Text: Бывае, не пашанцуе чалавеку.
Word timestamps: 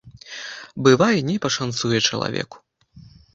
Бывае, 0.87 1.19
не 1.29 1.35
пашанцуе 1.45 1.99
чалавеку. 2.09 2.57